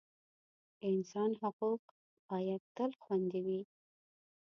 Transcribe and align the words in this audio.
د 0.79 0.81
انسان 0.91 1.31
حقوق 1.41 1.81
باید 2.29 2.61
تل 2.75 2.91
خوندي 3.01 3.41
وي. 3.47 3.61